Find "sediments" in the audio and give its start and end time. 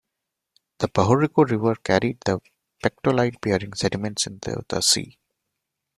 3.75-4.23